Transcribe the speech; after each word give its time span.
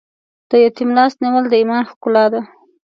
د 0.49 0.51
یتیم 0.65 0.89
لاس 0.97 1.13
نیول 1.23 1.45
د 1.49 1.53
ایمان 1.61 1.83
ښکلا 1.89 2.25
ده. 2.33 2.41